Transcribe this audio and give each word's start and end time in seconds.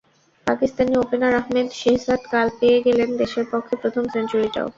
Pakistani 0.47 0.93
opener 0.97 1.33
Ahmed 1.35 1.67
Shehzad 1.79 2.21
কাল 2.31 2.47
পেয়ে 2.59 2.79
গেলেন 2.85 3.09
দেশের 3.21 3.45
পক্ষে 3.51 3.73
প্রথম 3.81 4.03
সেঞ্চুরিটাও। 4.13 4.67